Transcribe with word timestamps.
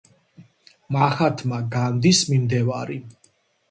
მაჰათმა 0.95 1.61
განდის 1.79 2.27
მიმდევარი. 2.35 3.03